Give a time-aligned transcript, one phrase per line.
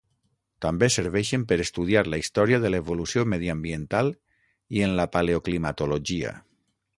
[0.65, 4.11] També serveixen per estudiar la història de l'evolució mediambiental
[4.79, 6.35] i en la paleoclimatologia.